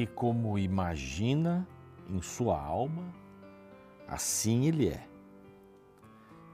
[0.00, 1.66] porque como imagina
[2.08, 3.02] em sua alma,
[4.08, 5.06] assim ele é.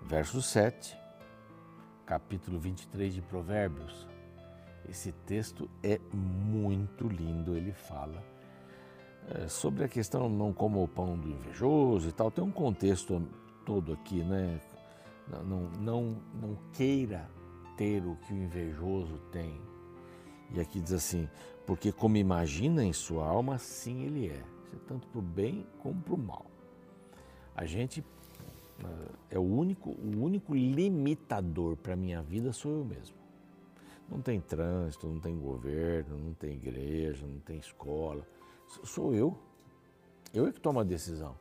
[0.03, 0.97] Verso 7,
[2.05, 4.07] capítulo 23 de Provérbios.
[4.89, 8.23] Esse texto é muito lindo, ele fala
[9.29, 13.23] é, sobre a questão não como o pão do invejoso e tal, tem um contexto
[13.65, 14.61] todo aqui, né?
[15.29, 17.29] Não, não, não, não queira
[17.77, 19.61] ter o que o invejoso tem.
[20.55, 21.29] E aqui diz assim,
[21.67, 24.43] porque como imagina em sua alma, assim ele é.
[24.65, 26.47] Isso é tanto para o bem como para o mal.
[27.55, 28.05] A gente
[28.81, 33.17] eh, é o único, o único limitador para a minha vida sou eu mesmo.
[34.09, 38.27] Não tem trânsito, não tem governo, não tem igreja, não tem escola.
[38.85, 39.37] Sou eu.
[40.33, 41.37] Eu é que tomo a decisão.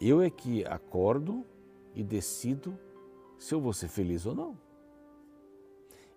[0.00, 1.44] Eu é que acordo
[1.94, 2.78] e decido
[3.38, 4.56] se eu vou ser feliz ou não.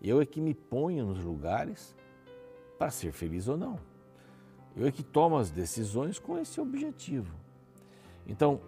[0.01, 1.95] Eu é que me ponho nos lugares
[2.77, 3.79] para ser feliz ou não.
[4.75, 7.35] Eu é que tomo as decisões com esse objetivo.
[8.25, 8.61] Então,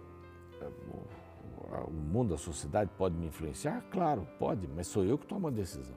[1.88, 3.82] o mundo, a sociedade pode me influenciar?
[3.90, 5.96] Claro, pode, mas sou eu que tomo a decisão.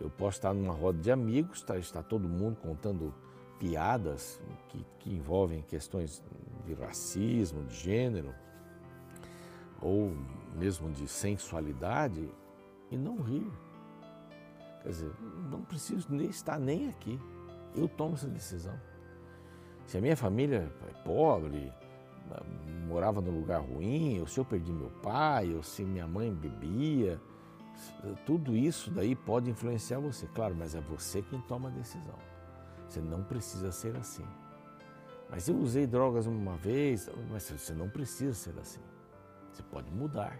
[0.00, 3.14] Eu posso estar numa roda de amigos, está, está todo mundo contando
[3.58, 6.22] piadas que, que envolvem questões
[6.66, 8.34] de racismo, de gênero,
[9.80, 10.12] ou
[10.54, 12.28] mesmo de sensualidade,
[12.90, 13.50] e não rir.
[14.86, 15.12] Quer dizer,
[15.50, 17.20] não preciso nem estar nem aqui.
[17.74, 18.80] Eu tomo essa decisão.
[19.84, 21.72] Se a minha família é pobre,
[22.86, 27.20] morava num lugar ruim, ou se eu perdi meu pai, ou se minha mãe bebia,
[28.24, 32.14] tudo isso daí pode influenciar você, claro, mas é você quem toma a decisão.
[32.88, 34.24] Você não precisa ser assim.
[35.28, 38.82] Mas eu usei drogas uma vez, mas você não precisa ser assim.
[39.52, 40.38] Você pode mudar.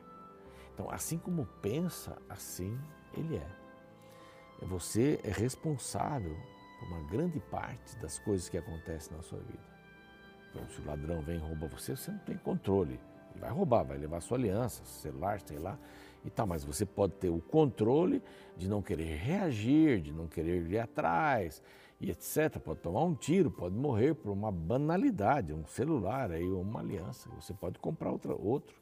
[0.73, 2.79] Então, assim como pensa, assim
[3.13, 3.66] ele é.
[4.63, 6.37] Você é responsável
[6.79, 9.77] por uma grande parte das coisas que acontecem na sua vida.
[10.51, 12.99] Então, se o ladrão vem e rouba você, você não tem controle.
[13.33, 15.79] Ele vai roubar, vai levar sua aliança, celular, sei lá,
[16.25, 16.47] e tal.
[16.47, 18.23] Mas você pode ter o controle
[18.57, 21.63] de não querer reagir, de não querer ir atrás,
[22.01, 22.59] e etc.
[22.59, 27.29] Pode tomar um tiro, pode morrer por uma banalidade, um celular aí, uma aliança.
[27.39, 28.75] Você pode comprar outra, outro,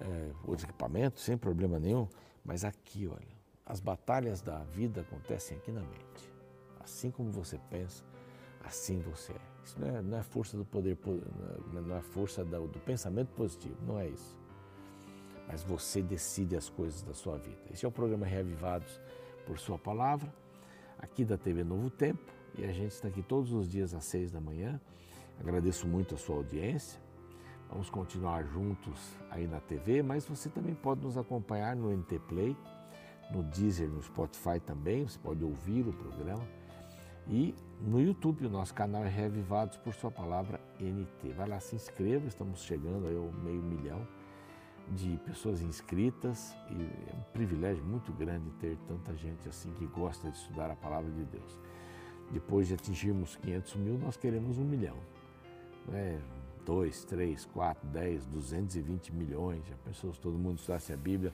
[0.00, 2.06] é, outro equipamento sem problema nenhum.
[2.44, 3.33] Mas aqui, olha,
[3.66, 6.32] as batalhas da vida acontecem aqui na mente.
[6.80, 8.04] Assim como você pensa,
[8.62, 9.54] assim você é.
[9.64, 10.98] Isso não é, não é força do poder,
[11.72, 14.38] não é força do, do pensamento positivo, não é isso.
[15.48, 17.60] Mas você decide as coisas da sua vida.
[17.72, 19.00] Esse é o programa Reavivados
[19.46, 20.32] por Sua Palavra,
[20.98, 24.30] aqui da TV Novo Tempo, e a gente está aqui todos os dias às seis
[24.30, 24.78] da manhã.
[25.40, 27.00] Agradeço muito a sua audiência.
[27.70, 32.56] Vamos continuar juntos aí na TV, mas você também pode nos acompanhar no NT Play
[33.30, 36.44] no Deezer, no Spotify também, você pode ouvir o programa.
[37.26, 41.32] E no YouTube, o nosso canal é Revivados por Sua Palavra NT.
[41.32, 44.06] Vai lá, se inscreva, estamos chegando aí ao meio milhão
[44.90, 50.30] de pessoas inscritas e é um privilégio muito grande ter tanta gente assim que gosta
[50.30, 51.58] de estudar a Palavra de Deus.
[52.30, 54.96] Depois de atingirmos 500 mil, nós queremos um milhão.
[55.86, 56.18] Não é
[56.64, 59.66] 2, 3, 4, 10, 220 milhões.
[59.66, 61.32] Já pensou se todo mundo estudasse a Bíblia?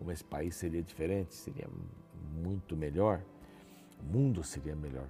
[0.00, 1.68] Como esse país seria diferente, seria
[2.32, 3.22] muito melhor,
[4.00, 5.06] o mundo seria melhor.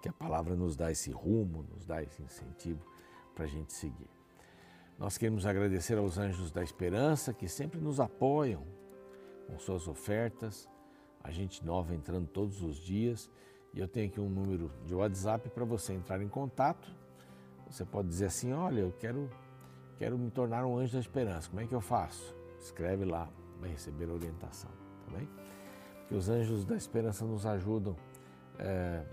[0.00, 2.80] Que a palavra nos dá esse rumo, nos dá esse incentivo
[3.34, 4.08] para a gente seguir.
[4.96, 8.62] Nós queremos agradecer aos anjos da esperança que sempre nos apoiam
[9.48, 10.68] com suas ofertas,
[11.24, 13.28] a gente nova entrando todos os dias.
[13.74, 16.88] E eu tenho aqui um número de WhatsApp para você entrar em contato.
[17.68, 19.28] Você pode dizer assim: olha, eu quero,
[19.98, 21.48] quero me tornar um anjo da esperança.
[21.48, 22.36] Como é que eu faço?
[22.60, 23.28] Escreve lá,
[23.60, 24.70] vai receber orientação,
[25.06, 25.28] tá bem?
[26.08, 27.96] Que os anjos da esperança nos ajudam
[28.58, 29.04] é,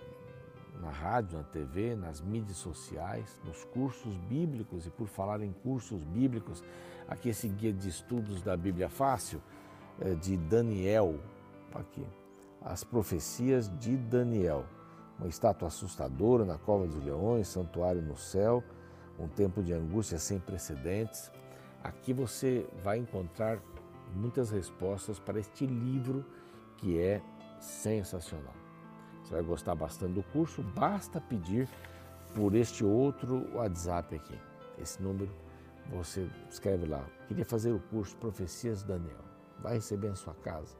[0.81, 6.03] na rádio, na TV, nas mídias sociais, nos cursos bíblicos e por falar em cursos
[6.03, 6.63] bíblicos,
[7.07, 9.41] aqui esse guia de estudos da Bíblia Fácil
[9.99, 11.19] é, de Daniel,
[11.73, 12.05] aqui,
[12.61, 14.65] as profecias de Daniel,
[15.19, 18.63] uma estátua assustadora na cova dos leões, santuário no céu,
[19.19, 21.31] um tempo de angústia sem precedentes.
[21.83, 23.59] Aqui você vai encontrar
[24.13, 26.25] muitas respostas para este livro
[26.77, 27.21] que é
[27.59, 28.53] sensacional.
[29.23, 31.67] Você vai gostar bastante do curso, basta pedir
[32.35, 34.37] por este outro WhatsApp aqui.
[34.77, 35.31] Esse número
[35.89, 37.05] você escreve lá.
[37.27, 39.23] Queria fazer o curso Profecias Daniel.
[39.59, 40.75] Vai receber em sua casa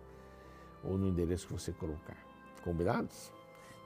[0.83, 2.17] ou no endereço que você colocar.
[2.63, 3.31] Combinados?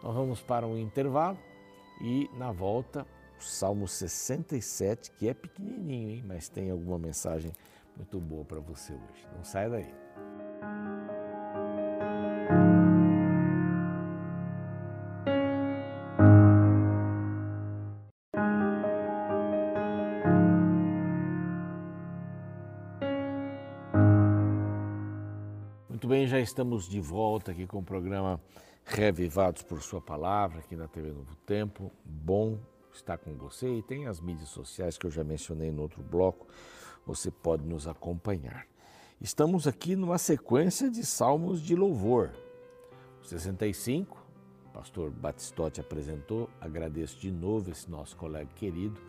[0.03, 1.37] Nós vamos para um intervalo
[2.01, 3.05] e na volta,
[3.37, 6.23] o Salmo 67, que é pequenininho, hein?
[6.25, 7.51] mas tem alguma mensagem
[7.99, 9.27] muito boa para você hoje.
[9.35, 9.93] Não sai daí.
[25.89, 28.41] Muito bem, já estamos de volta aqui com o programa
[28.85, 31.91] Revivados por Sua Palavra, aqui na TV Novo Tempo.
[32.05, 32.57] Bom
[32.93, 36.47] estar com você e tem as mídias sociais que eu já mencionei no outro bloco
[37.09, 38.67] você pode nos acompanhar.
[39.19, 42.31] Estamos aqui numa sequência de salmos de louvor.
[43.23, 44.15] 65,
[44.67, 48.99] o pastor Batistotti apresentou, agradeço de novo esse nosso colega querido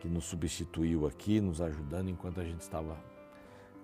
[0.00, 2.94] que nos substituiu aqui, nos ajudando enquanto a gente estava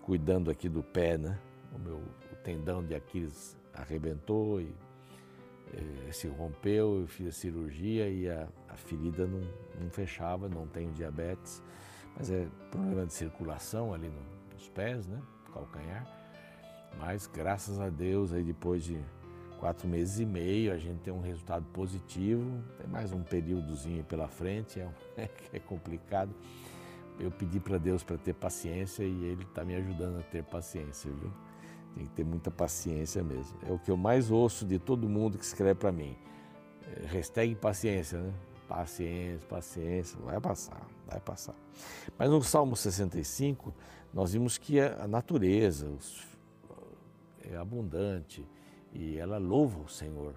[0.02, 1.38] cuidando aqui do pé, né?
[1.75, 4.70] O meu o tendão de Aquiles arrebentou e
[5.72, 9.40] eh, se rompeu, eu fiz a cirurgia e a, a ferida não,
[9.81, 11.62] não, fechava, não tenho diabetes,
[12.17, 15.21] mas é problema de circulação ali no, nos pés, né?
[15.53, 16.07] Calcanhar.
[16.99, 18.99] Mas graças a Deus, aí depois de
[19.59, 24.27] quatro meses e meio, a gente tem um resultado positivo, tem mais um períodozinho pela
[24.27, 24.89] frente, é,
[25.53, 26.35] é complicado.
[27.19, 31.11] Eu pedi para Deus para ter paciência e Ele está me ajudando a ter paciência,
[31.11, 31.31] viu?
[31.95, 33.59] Tem que ter muita paciência mesmo.
[33.69, 36.17] É o que eu mais ouço de todo mundo que escreve para mim.
[36.97, 38.33] É, hashtag paciência, né?
[38.67, 40.81] Paciência, paciência, vai passar,
[41.11, 41.55] vai passar.
[42.19, 43.75] Mas no Salmo 65,
[44.12, 45.91] nós vimos que a natureza
[47.43, 48.47] é abundante
[48.93, 50.35] e ela louva o Senhor.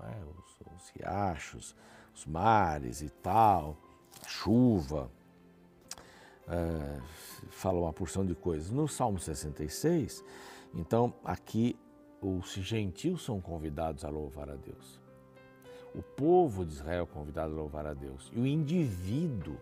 [0.00, 0.22] É?
[0.24, 1.76] Os, os riachos,
[2.14, 3.76] os mares e tal,
[4.24, 5.10] a chuva,
[6.48, 7.00] é,
[7.50, 8.70] fala uma porção de coisas.
[8.70, 10.24] No Salmo 66,
[10.74, 11.76] então, aqui
[12.20, 15.00] os gentios são convidados a louvar a Deus.
[15.94, 18.30] O povo de Israel é convidado a louvar a Deus.
[18.32, 19.58] E o indivíduo,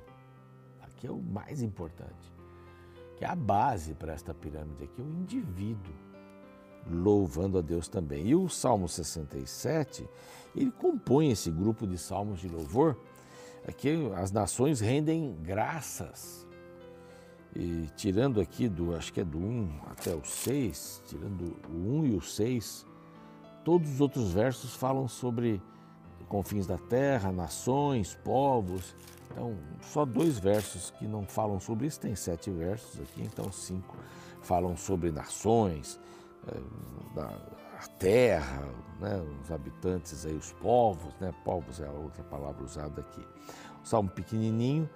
[1.01, 2.31] aqui é o mais importante,
[3.17, 5.95] que é a base para esta pirâmide aqui, o indivíduo
[6.87, 8.29] louvando a Deus também.
[8.29, 10.07] E o Salmo 67,
[10.55, 12.99] ele compõe esse grupo de salmos de louvor,
[13.67, 16.47] aqui as nações rendem graças
[17.57, 22.07] e tirando aqui do, acho que é do 1 até o 6, tirando o 1
[22.07, 22.87] e o 6,
[23.65, 25.61] todos os outros versos falam sobre
[26.29, 28.95] confins da terra, nações, povos.
[29.31, 33.97] Então, só dois versos que não falam sobre isso, tem sete versos aqui, então cinco
[34.43, 36.01] falam sobre nações,
[36.49, 37.31] é, da
[37.99, 38.67] terra,
[38.99, 43.27] né, os habitantes aí, os povos, né, povos é a outra palavra usada aqui.
[43.81, 44.89] Um salmo pequenininho,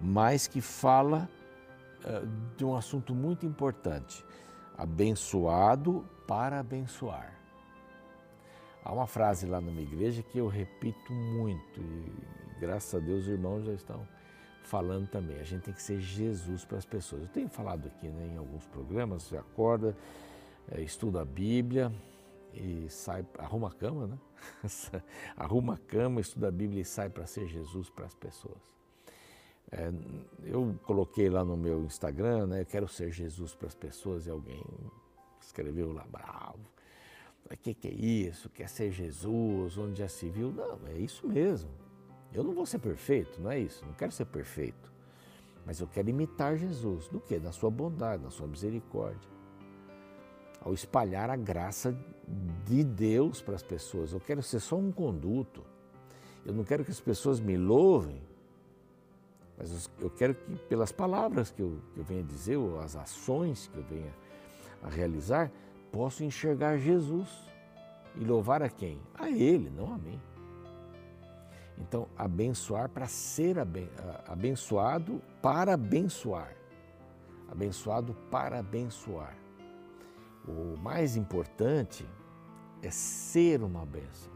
[0.00, 1.28] mas que fala
[2.04, 2.22] eh,
[2.56, 4.24] de um assunto muito importante:
[4.76, 7.39] abençoado para abençoar.
[8.82, 13.24] Há uma frase lá na minha igreja que eu repito muito e graças a Deus
[13.24, 14.06] os irmãos já estão
[14.64, 15.38] falando também.
[15.38, 17.22] A gente tem que ser Jesus para as pessoas.
[17.22, 19.96] Eu tenho falado aqui né, em alguns programas, você acorda,
[20.70, 21.92] é, estuda a Bíblia
[22.54, 24.18] e sai, arruma a cama, né?
[25.36, 28.70] arruma a cama, estuda a Bíblia e sai para ser Jesus para as pessoas.
[29.72, 29.92] É,
[30.44, 32.62] eu coloquei lá no meu Instagram, né?
[32.62, 34.64] Eu quero ser Jesus para as pessoas e alguém
[35.40, 36.58] escreveu lá bravo.
[37.50, 38.48] O que, que é isso?
[38.50, 39.76] Quer ser Jesus?
[39.76, 40.52] Onde já se viu?
[40.52, 41.70] Não, é isso mesmo.
[42.32, 43.84] Eu não vou ser perfeito, não é isso.
[43.84, 44.92] Não quero ser perfeito.
[45.66, 47.08] Mas eu quero imitar Jesus.
[47.08, 47.38] Do que?
[47.38, 49.28] Na sua bondade, na sua misericórdia.
[50.60, 51.96] Ao espalhar a graça
[52.64, 54.12] de Deus para as pessoas.
[54.12, 55.64] Eu quero ser só um conduto.
[56.46, 58.22] Eu não quero que as pessoas me louvem
[59.60, 63.66] mas eu quero que, pelas palavras que eu, que eu venha dizer, ou as ações
[63.70, 64.10] que eu venha
[64.82, 65.52] a realizar,
[65.92, 67.28] possa enxergar Jesus
[68.16, 69.00] e louvar a quem?
[69.14, 70.20] A Ele, não a mim.
[71.78, 73.56] Então, abençoar para ser
[74.26, 76.54] abençoado para abençoar.
[77.50, 79.34] Abençoado para abençoar.
[80.46, 82.06] O mais importante
[82.82, 84.32] é ser uma bênção.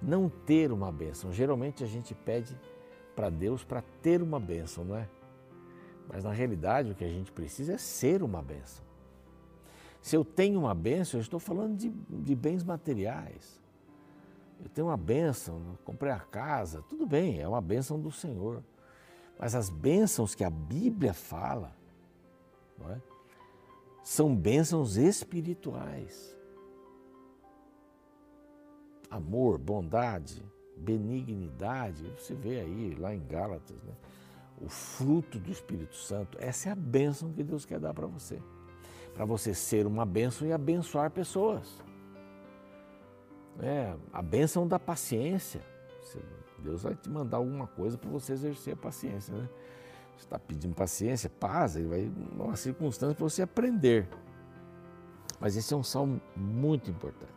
[0.00, 1.32] Não ter uma bênção.
[1.32, 2.58] Geralmente a gente pede
[3.14, 5.08] para Deus para ter uma bênção, não é?
[6.08, 8.87] Mas na realidade o que a gente precisa é ser uma bênção.
[10.08, 13.60] Se eu tenho uma bênção, eu estou falando de, de bens materiais.
[14.58, 18.64] Eu tenho uma bênção, comprei a casa, tudo bem, é uma bênção do Senhor.
[19.38, 21.76] Mas as bênçãos que a Bíblia fala,
[22.88, 22.98] é?
[24.02, 26.34] São bênçãos espirituais.
[29.10, 30.42] Amor, bondade,
[30.74, 33.92] benignidade, você vê aí lá em Gálatas, né?
[34.58, 36.38] o fruto do Espírito Santo.
[36.40, 38.40] Essa é a bênção que Deus quer dar para você.
[39.14, 41.82] Para você ser uma bênção e abençoar pessoas.
[43.60, 45.60] É, a bênção da paciência.
[46.58, 49.34] Deus vai te mandar alguma coisa para você exercer a paciência.
[49.34, 49.48] Né?
[50.16, 54.08] Você está pedindo paciência, paz, ele vai uma circunstância para você aprender.
[55.40, 57.32] Mas esse é um salmo muito importante.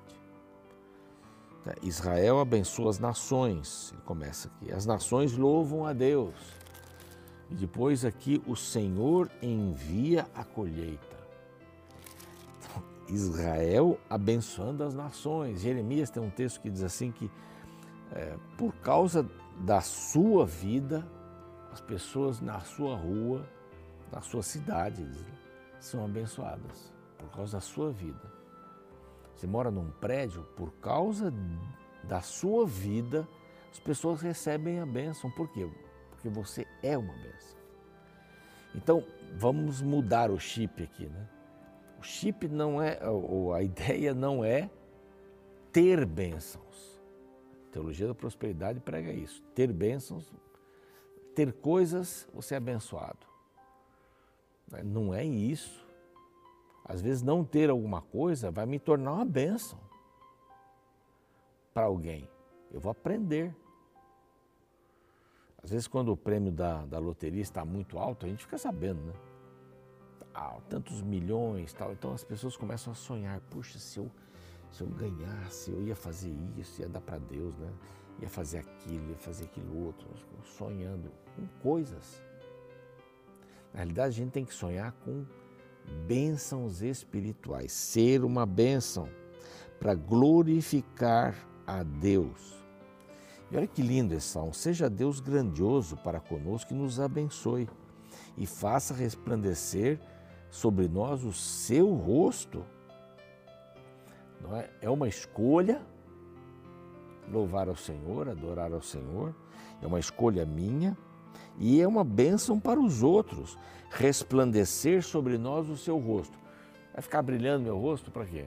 [1.63, 4.71] Tá, Israel abençoa as nações, ele começa aqui.
[4.71, 6.33] As nações louvam a Deus.
[7.51, 11.10] E depois aqui, o Senhor envia a colheita.
[13.11, 15.61] Israel abençoando as nações.
[15.61, 17.29] Jeremias tem um texto que diz assim que
[18.11, 19.27] é, por causa
[19.59, 21.07] da sua vida,
[21.71, 23.47] as pessoas na sua rua,
[24.11, 25.07] na sua cidade,
[25.79, 28.31] são abençoadas por causa da sua vida.
[29.35, 31.33] Você mora num prédio, por causa
[32.03, 33.27] da sua vida,
[33.71, 35.31] as pessoas recebem a bênção.
[35.31, 35.67] Por quê?
[36.09, 37.57] Porque você é uma bênção.
[38.75, 39.03] Então,
[39.37, 41.27] vamos mudar o chip aqui, né?
[42.01, 44.71] O chip não é, ou a ideia não é
[45.71, 46.99] ter bênçãos.
[47.69, 49.43] A teologia da prosperidade prega isso.
[49.53, 50.33] Ter bênçãos,
[51.35, 53.27] ter coisas, você é abençoado.
[54.83, 55.87] Não é isso.
[56.83, 59.77] Às vezes não ter alguma coisa vai me tornar uma bênção
[61.71, 62.27] para alguém.
[62.71, 63.55] Eu vou aprender.
[65.63, 69.03] Às vezes, quando o prêmio da, da loteria está muito alto, a gente fica sabendo,
[69.03, 69.13] né?
[70.33, 71.91] Ah, tantos milhões tal.
[71.91, 74.09] Então as pessoas começam a sonhar: puxa, se eu,
[74.71, 77.71] se eu ganhasse, eu ia fazer isso, ia dar para Deus, né?
[78.21, 80.07] Ia fazer aquilo, ia fazer aquilo outro.
[80.43, 82.21] Sonhando com coisas.
[83.73, 85.25] Na realidade, a gente tem que sonhar com
[86.07, 89.09] bênçãos espirituais, ser uma bênção
[89.79, 91.35] para glorificar
[91.65, 92.61] a Deus.
[93.49, 94.53] E olha que lindo esse salmo.
[94.53, 97.67] Seja Deus grandioso para conosco e nos abençoe
[98.37, 99.99] e faça resplandecer
[100.51, 102.63] sobre nós o seu rosto.
[104.41, 104.69] Não é?
[104.81, 105.81] é uma escolha
[107.31, 109.33] louvar ao Senhor, adorar ao Senhor,
[109.81, 110.95] é uma escolha minha
[111.57, 113.57] e é uma bênção para os outros
[113.89, 116.37] resplandecer sobre nós o seu rosto.
[116.93, 118.45] Vai ficar brilhando meu rosto para quê?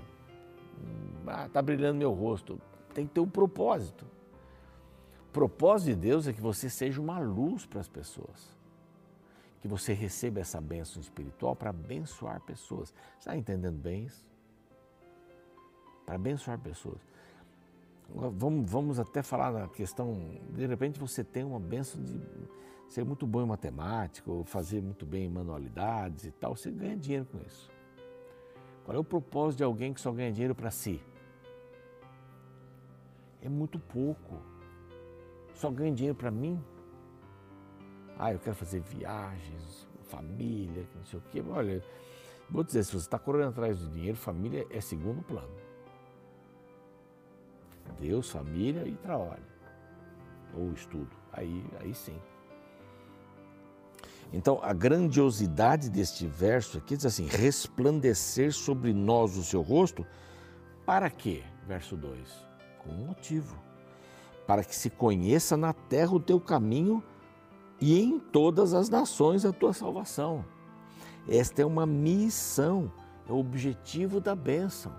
[1.26, 2.60] Ah, está brilhando meu rosto.
[2.92, 4.04] Tem que ter um propósito.
[5.28, 8.54] O propósito de Deus é que você seja uma luz para as pessoas.
[9.64, 12.92] Que você receba essa bênção espiritual para abençoar pessoas.
[13.18, 14.22] Está entendendo bem isso?
[16.04, 17.00] Para abençoar pessoas.
[18.10, 22.20] Vamos, vamos até falar na questão, de repente você tem uma bênção de
[22.90, 26.94] ser muito bom em matemática, ou fazer muito bem em manualidades e tal, você ganha
[26.94, 27.70] dinheiro com isso.
[28.84, 31.00] Qual é o propósito de alguém que só ganha dinheiro para si?
[33.40, 34.42] É muito pouco.
[35.54, 36.62] Só ganha dinheiro para mim?
[38.18, 41.42] Ah, eu quero fazer viagens, família, não sei o quê.
[41.48, 41.82] Olha,
[42.48, 45.54] vou dizer, se você está correndo atrás do dinheiro, família é segundo plano.
[47.98, 49.44] Deus, família e trabalho.
[50.54, 51.10] Ou estudo.
[51.32, 52.16] Aí, aí sim.
[54.32, 60.06] Então, a grandiosidade deste verso aqui diz assim: resplandecer sobre nós o seu rosto,
[60.86, 61.42] para quê?
[61.66, 62.28] Verso 2:
[62.78, 63.56] com um motivo,
[64.46, 67.02] para que se conheça na terra o teu caminho
[67.84, 70.42] e em todas as nações a tua salvação.
[71.28, 72.90] Esta é uma missão,
[73.28, 74.90] é o objetivo da bênção.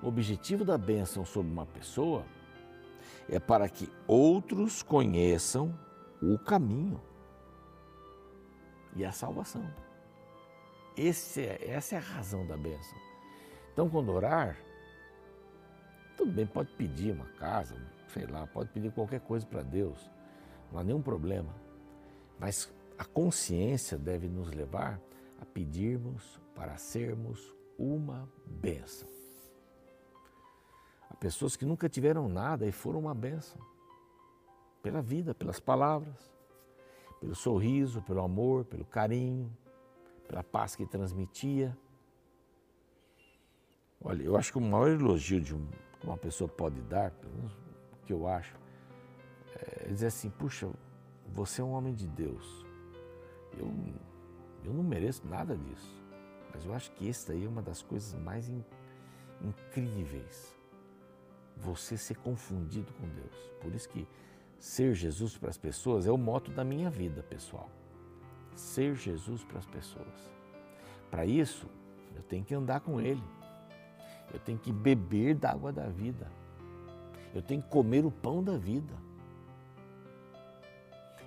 [0.00, 2.24] O objetivo da bênção sobre uma pessoa
[3.28, 5.76] é para que outros conheçam
[6.22, 7.00] o caminho
[8.94, 9.68] e a salvação.
[10.96, 11.08] É,
[11.72, 12.96] essa é a razão da bênção.
[13.72, 14.56] Então, quando orar,
[16.16, 17.74] tudo bem, pode pedir uma casa,
[18.06, 20.08] sei lá, pode pedir qualquer coisa para Deus,
[20.70, 21.52] não há nenhum problema.
[22.42, 25.00] Mas a consciência deve nos levar
[25.40, 29.08] a pedirmos para sermos uma bênção.
[31.08, 33.58] Há pessoas que nunca tiveram nada e foram uma bênção
[34.82, 36.32] pela vida, pelas palavras
[37.22, 39.48] pelo sorriso, pelo amor, pelo carinho,
[40.26, 41.78] pela paz que transmitia.
[44.00, 45.64] Olha, eu acho que o maior elogio de um,
[46.02, 47.56] uma pessoa pode dar, pelo menos
[48.04, 48.56] que eu acho,
[49.54, 50.68] é dizer assim: puxa,
[51.32, 52.66] você é um homem de Deus.
[53.58, 53.72] Eu,
[54.64, 56.02] eu não mereço nada disso.
[56.52, 58.64] Mas eu acho que essa aí é uma das coisas mais in,
[59.40, 60.54] incríveis.
[61.56, 63.50] Você ser confundido com Deus.
[63.60, 64.06] Por isso que
[64.62, 67.68] Ser Jesus para as pessoas é o moto da minha vida, pessoal.
[68.54, 70.30] Ser Jesus para as pessoas.
[71.10, 71.66] Para isso,
[72.14, 73.24] eu tenho que andar com Ele.
[74.32, 76.30] Eu tenho que beber da água da vida.
[77.34, 78.94] Eu tenho que comer o pão da vida.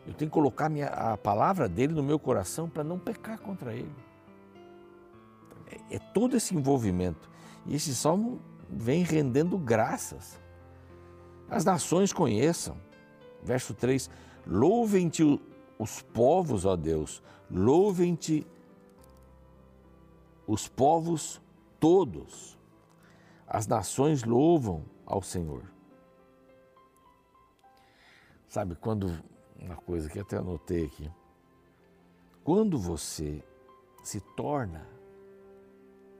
[0.05, 3.73] Eu tenho que colocar minha, a palavra dele no meu coração para não pecar contra
[3.73, 3.95] ele.
[5.67, 7.29] É, é todo esse envolvimento.
[7.65, 10.39] E esse salmo vem rendendo graças.
[11.49, 12.77] As nações conheçam.
[13.43, 14.09] Verso 3:
[14.45, 15.41] Louvem-te
[15.77, 18.45] os povos, ó Deus, louvem-te
[20.47, 21.41] os povos
[21.79, 22.57] todos.
[23.47, 25.63] As nações louvam ao Senhor.
[28.47, 29.19] Sabe, quando,
[29.59, 31.09] uma coisa que até anotei aqui,
[32.43, 33.43] quando você
[34.03, 34.87] se torna,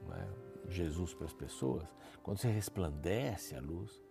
[0.08, 0.28] né,
[0.68, 1.84] Jesus para as pessoas,
[2.22, 4.02] quando você resplandece a luz,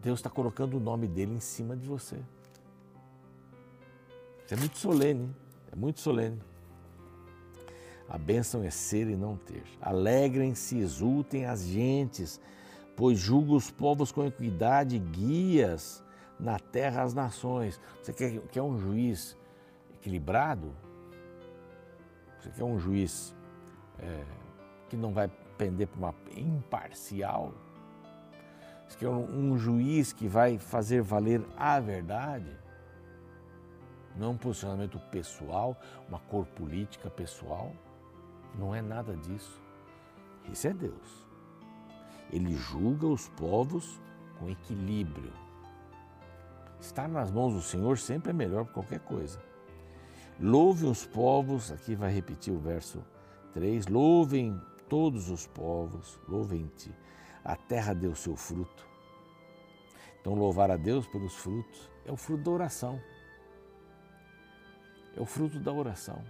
[0.00, 2.16] Deus está colocando o nome dele em cima de você.
[4.44, 5.34] Isso é muito solene,
[5.72, 6.40] é muito solene.
[8.08, 9.64] A bênção é ser e não ter.
[9.80, 12.40] Alegrem-se, exultem as gentes,
[12.94, 16.05] pois julga os povos com equidade, guias
[16.38, 17.80] na terra as nações.
[18.02, 19.36] Você quer, quer um juiz
[19.94, 20.72] equilibrado?
[22.38, 23.34] Você quer um juiz
[23.98, 24.24] é,
[24.88, 25.28] que não vai
[25.58, 27.52] pender para uma imparcial?
[28.86, 32.56] Você quer um, um juiz que vai fazer valer a verdade?
[34.16, 35.76] Não um posicionamento pessoal,
[36.08, 37.72] uma cor política pessoal.
[38.54, 39.60] Não é nada disso.
[40.50, 41.26] Esse é Deus.
[42.30, 44.00] Ele julga os povos
[44.38, 45.32] com equilíbrio.
[46.80, 49.38] Estar nas mãos do Senhor sempre é melhor que qualquer coisa.
[50.38, 53.02] Louvem os povos, aqui vai repetir o verso
[53.54, 56.92] 3, louvem todos os povos, louvem-te.
[57.44, 58.86] A terra deu seu fruto.
[60.20, 63.00] Então, louvar a Deus pelos frutos é o fruto da oração.
[65.16, 66.22] É o fruto da oração.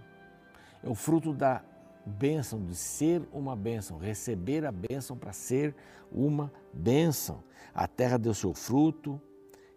[0.83, 1.63] É o fruto da
[2.05, 5.75] bênção, de ser uma bênção, receber a bênção para ser
[6.11, 7.43] uma bênção.
[7.73, 9.21] A terra deu seu fruto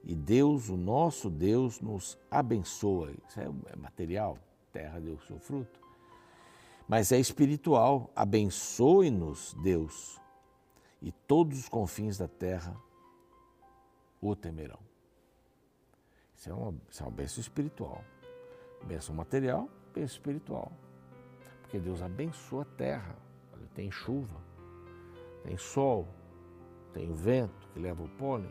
[0.03, 3.13] e Deus, o nosso Deus, nos abençoa.
[3.29, 4.39] Isso é, é material,
[4.73, 5.81] terra deu seu fruto.
[6.89, 8.11] Mas é espiritual.
[8.17, 10.21] Abençoe-nos, Deus,
[11.01, 12.77] e todos os confins da terra
[14.21, 14.81] o temerão.
[16.35, 18.05] Isso é uma, isso é uma bênção espiritual.
[18.85, 20.73] Bênção material, bênção espiritual.
[21.63, 23.17] Porque Deus abençoa a terra.
[23.75, 24.41] Tem chuva,
[25.45, 26.09] tem sol,
[26.93, 28.51] tem o vento que leva o pólen,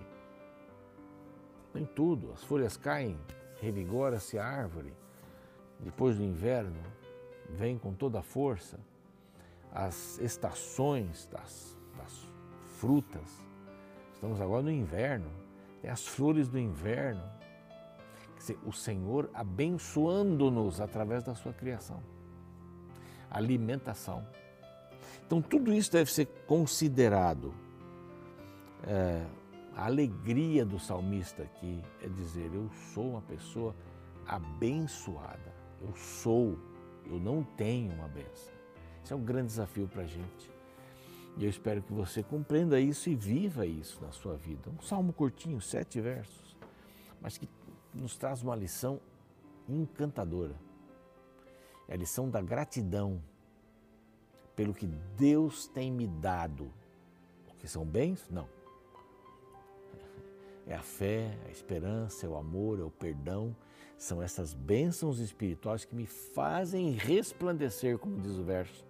[1.73, 2.31] tem tudo.
[2.33, 3.17] As folhas caem,
[3.61, 4.93] revigora-se a árvore.
[5.79, 6.81] Depois do inverno,
[7.49, 8.79] vem com toda a força.
[9.71, 12.27] As estações das, das
[12.77, 13.43] frutas.
[14.13, 15.29] Estamos agora no inverno.
[15.81, 17.23] Tem as flores do inverno.
[18.65, 22.01] O Senhor abençoando-nos através da sua criação
[23.29, 24.25] alimentação.
[25.25, 27.53] Então, tudo isso deve ser considerado.
[28.87, 29.23] É,
[29.75, 33.75] a alegria do salmista aqui é dizer: Eu sou uma pessoa
[34.27, 35.53] abençoada.
[35.81, 36.57] Eu sou,
[37.05, 38.53] eu não tenho uma benção.
[39.03, 40.51] Isso é um grande desafio para a gente.
[41.37, 44.69] E eu espero que você compreenda isso e viva isso na sua vida.
[44.69, 46.57] Um salmo curtinho, sete versos,
[47.21, 47.47] mas que
[47.93, 48.99] nos traz uma lição
[49.67, 50.55] encantadora.
[51.87, 53.21] É a lição da gratidão
[54.55, 54.85] pelo que
[55.17, 56.71] Deus tem me dado.
[57.47, 58.27] O que são bens?
[58.29, 58.47] Não.
[60.69, 63.53] É a fé, a esperança, é o amor, é o perdão.
[63.97, 68.85] São essas bênçãos espirituais que me fazem resplandecer, como diz o verso,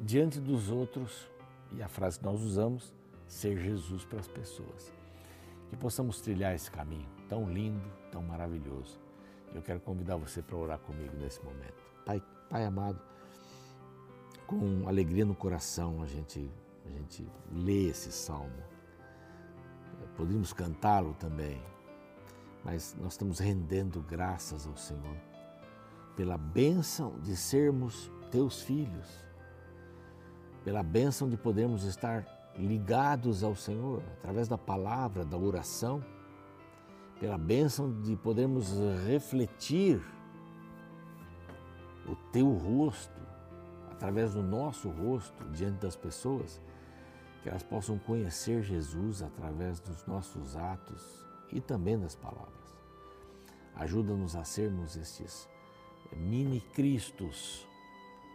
[0.00, 1.28] diante dos outros.
[1.72, 2.94] E a frase que nós usamos,
[3.26, 4.92] ser Jesus para as pessoas.
[5.68, 9.02] Que possamos trilhar esse caminho tão lindo, tão maravilhoso
[9.54, 11.74] eu quero convidar você para orar comigo nesse momento.
[12.04, 13.00] Pai, Pai amado,
[14.46, 16.50] com alegria no coração a gente,
[16.84, 18.73] a gente lê esse salmo.
[20.16, 21.60] Poderíamos cantá-lo também,
[22.64, 25.16] mas nós estamos rendendo graças ao Senhor
[26.16, 29.08] pela bênção de sermos teus filhos,
[30.64, 32.24] pela bênção de podermos estar
[32.56, 36.02] ligados ao Senhor através da palavra, da oração
[37.18, 38.72] pela bênção de podermos
[39.06, 40.00] refletir
[42.06, 43.20] o teu rosto,
[43.90, 46.60] através do nosso rosto, diante das pessoas,
[47.44, 52.74] que elas possam conhecer Jesus através dos nossos atos e também das palavras.
[53.74, 55.46] Ajuda-nos a sermos estes
[56.16, 57.68] mini-cristos,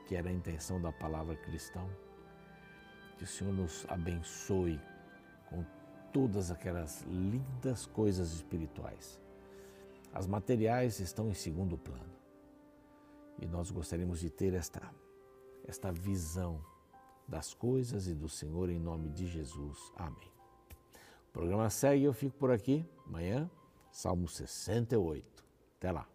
[0.07, 1.89] que era a intenção da palavra cristão.
[3.17, 4.79] Que o Senhor nos abençoe
[5.49, 5.65] com
[6.13, 9.19] todas aquelas lindas coisas espirituais.
[10.13, 12.13] As materiais estão em segundo plano.
[13.41, 14.87] E nós gostaríamos de ter esta,
[15.67, 16.63] esta visão
[17.29, 19.77] das coisas e do Senhor em nome de Jesus.
[19.95, 20.31] Amém.
[21.29, 22.85] O programa segue, eu fico por aqui.
[23.05, 23.49] Amanhã,
[23.91, 25.45] Salmo 68.
[25.77, 26.07] Até lá.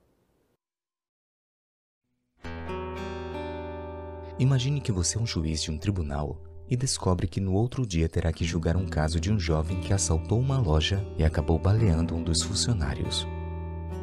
[4.38, 8.08] Imagine que você é um juiz de um tribunal e descobre que no outro dia
[8.08, 12.14] terá que julgar um caso de um jovem que assaltou uma loja e acabou baleando
[12.16, 13.26] um dos funcionários.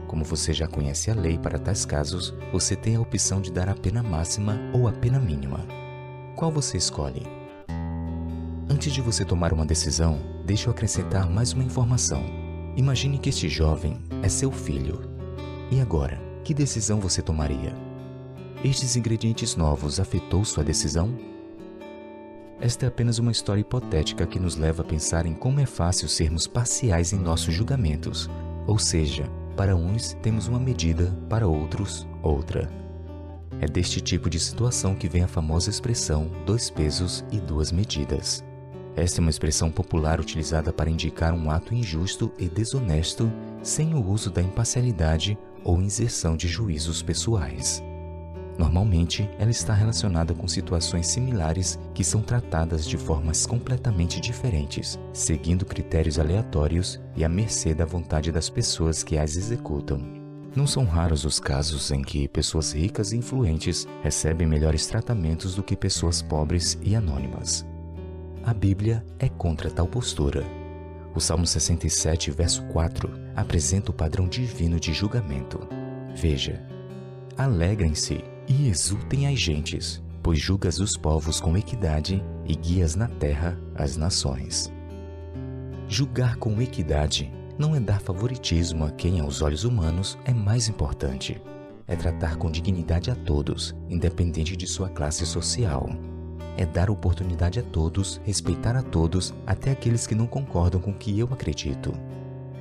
[0.08, 3.67] Como você já conhece a lei para tais casos, você tem a opção de dar
[3.67, 5.81] a pena máxima ou a pena mínima.
[6.36, 7.24] Qual você escolhe?
[8.70, 12.24] Antes de você tomar uma decisão, deixe eu acrescentar mais uma informação.
[12.76, 15.02] Imagine que este jovem é seu filho.
[15.70, 17.76] E agora, que decisão você tomaria?
[18.63, 21.13] Estes ingredientes novos afetou sua decisão?
[22.60, 26.08] Esta é apenas uma história hipotética que nos leva a pensar em como é fácil
[26.08, 28.30] sermos parciais em nossos julgamentos,
[28.65, 29.26] ou seja,
[29.58, 32.81] para uns temos uma medida, para outros, outra.
[33.59, 38.43] É deste tipo de situação que vem a famosa expressão dois pesos e duas medidas.
[38.95, 44.05] Esta é uma expressão popular utilizada para indicar um ato injusto e desonesto sem o
[44.05, 47.81] uso da imparcialidade ou inserção de juízos pessoais.
[48.57, 55.65] Normalmente, ela está relacionada com situações similares que são tratadas de formas completamente diferentes, seguindo
[55.65, 60.20] critérios aleatórios e à mercê da vontade das pessoas que as executam.
[60.53, 65.63] Não são raros os casos em que pessoas ricas e influentes recebem melhores tratamentos do
[65.63, 67.65] que pessoas pobres e anônimas.
[68.43, 70.43] A Bíblia é contra tal postura.
[71.15, 75.59] O Salmo 67, verso 4, apresenta o padrão divino de julgamento.
[76.15, 76.61] Veja:
[77.37, 83.57] Alegrem-se e exultem as gentes, pois julgas os povos com equidade e guias na terra
[83.73, 84.71] as nações.
[85.87, 87.31] Julgar com equidade
[87.62, 91.39] não é dar favoritismo a quem, aos olhos humanos, é mais importante.
[91.88, 95.88] É tratar com dignidade a todos, independente de sua classe social.
[96.58, 100.97] É dar oportunidade a todos, respeitar a todos, até aqueles que não concordam com o
[100.97, 101.93] que eu acredito.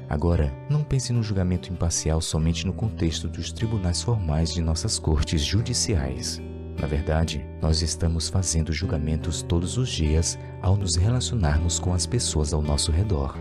[0.06, 5.42] Agora, não pense no julgamento imparcial somente no contexto dos tribunais formais de nossas cortes
[5.42, 6.42] judiciais.
[6.78, 12.52] Na verdade, nós estamos fazendo julgamentos todos os dias ao nos relacionarmos com as pessoas
[12.52, 13.34] ao nosso redor.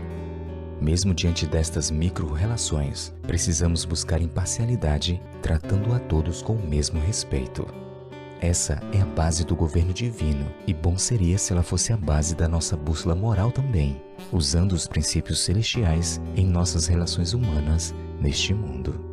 [0.80, 7.66] Mesmo diante destas micro-relações, precisamos buscar imparcialidade, tratando a todos com o mesmo respeito.
[8.40, 12.34] Essa é a base do governo divino, e bom seria se ela fosse a base
[12.34, 14.00] da nossa bússola moral também,
[14.32, 19.09] usando os princípios celestiais em nossas relações humanas neste mundo.